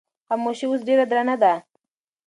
خاموشي 0.27 0.65
اوس 0.69 0.81
ډېره 0.87 1.05
درنه 1.11 1.35
ده. 1.41 1.53